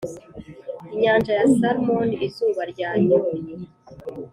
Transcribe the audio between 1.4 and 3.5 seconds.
salmon, izuba ryanyoye,